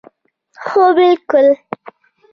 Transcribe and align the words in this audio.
هو 0.67 0.83
بلکل 0.95 1.47